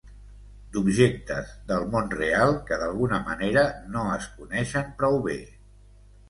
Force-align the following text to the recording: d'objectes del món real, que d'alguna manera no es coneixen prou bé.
d'objectes 0.77 1.51
del 1.71 1.85
món 1.95 2.09
real, 2.15 2.53
que 2.69 2.79
d'alguna 2.85 3.19
manera 3.27 3.67
no 3.97 4.07
es 4.15 4.27
coneixen 4.41 4.91
prou 5.03 5.21
bé. 5.29 5.37